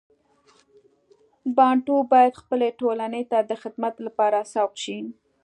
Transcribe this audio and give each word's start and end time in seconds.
بانټو 1.55 1.97
باید 2.11 2.39
خپلې 2.41 2.67
ټولنې 2.79 3.23
ته 3.31 3.37
د 3.49 3.51
خدمت 3.61 3.95
لپاره 4.07 4.39
سوق 4.53 4.71
شي. 4.83 4.97